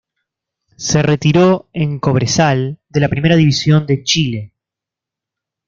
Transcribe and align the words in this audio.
Se 0.77 1.03
retiró 1.03 1.69
en 1.73 1.99
Cobresal 1.99 2.79
de 2.89 2.99
la 3.01 3.07
Primera 3.07 3.35
División 3.35 3.85
de 3.85 4.03
Chile. 4.03 4.55